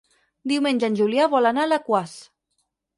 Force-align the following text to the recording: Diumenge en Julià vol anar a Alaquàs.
Diumenge 0.51 0.89
en 0.89 0.97
Julià 1.03 1.29
vol 1.37 1.53
anar 1.53 1.65
a 1.67 1.71
Alaquàs. 1.73 2.19